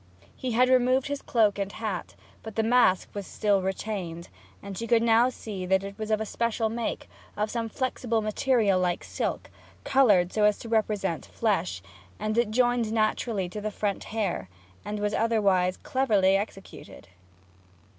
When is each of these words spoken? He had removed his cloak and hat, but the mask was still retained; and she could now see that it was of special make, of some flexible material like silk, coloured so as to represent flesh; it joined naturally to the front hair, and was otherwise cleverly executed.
He 0.35 0.53
had 0.53 0.67
removed 0.67 1.09
his 1.09 1.21
cloak 1.21 1.59
and 1.59 1.71
hat, 1.73 2.15
but 2.41 2.55
the 2.55 2.63
mask 2.63 3.09
was 3.13 3.27
still 3.27 3.61
retained; 3.61 4.29
and 4.63 4.75
she 4.75 4.87
could 4.87 5.03
now 5.03 5.29
see 5.29 5.63
that 5.67 5.83
it 5.83 5.95
was 5.99 6.09
of 6.09 6.27
special 6.27 6.69
make, 6.69 7.07
of 7.37 7.51
some 7.51 7.69
flexible 7.69 8.19
material 8.19 8.79
like 8.79 9.03
silk, 9.03 9.51
coloured 9.83 10.33
so 10.33 10.43
as 10.45 10.57
to 10.57 10.69
represent 10.69 11.27
flesh; 11.27 11.83
it 12.19 12.49
joined 12.49 12.91
naturally 12.91 13.47
to 13.49 13.61
the 13.61 13.69
front 13.69 14.05
hair, 14.05 14.49
and 14.83 14.97
was 14.99 15.13
otherwise 15.13 15.77
cleverly 15.77 16.35
executed. 16.35 17.09